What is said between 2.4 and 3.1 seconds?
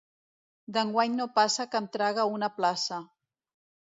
plaça.